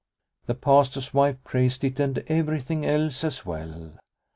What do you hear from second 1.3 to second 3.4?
praised it and everything else